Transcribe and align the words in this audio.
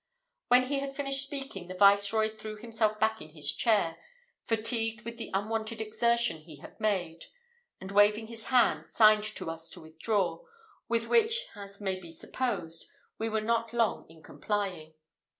When 0.47 0.63
he 0.65 0.79
had 0.79 0.95
finished 0.95 1.21
speaking, 1.21 1.67
the 1.67 1.75
viceroy 1.75 2.27
threw 2.27 2.55
himself 2.55 2.99
back 2.99 3.21
in 3.21 3.29
his 3.33 3.51
chair, 3.51 3.97
fatigued 4.47 5.05
with 5.05 5.17
the 5.19 5.29
unwonted 5.31 5.79
exertion 5.79 6.37
he 6.41 6.55
had 6.55 6.79
made, 6.79 7.25
and 7.79 7.91
waving 7.91 8.25
his 8.25 8.45
hand, 8.45 8.89
signed 8.89 9.25
to 9.35 9.51
us 9.51 9.69
to 9.69 9.81
withdraw, 9.81 10.43
with 10.89 11.07
which, 11.07 11.45
as 11.55 11.79
may 11.79 11.99
be 11.99 12.11
supposed, 12.11 12.89
we 13.19 13.29
were 13.29 13.41
not 13.41 13.73
long 13.73 14.07
in 14.09 14.23
complying. 14.23 14.95